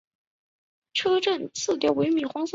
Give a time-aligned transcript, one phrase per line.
[0.93, 2.49] 车站色调为米黄色。